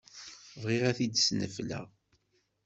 Bɣiɣ 0.61 0.83
ad 0.89 0.95
t-id-snefleɣ. 0.97 1.85